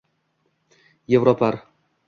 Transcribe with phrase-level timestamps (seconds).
[1.07, 1.57] europarl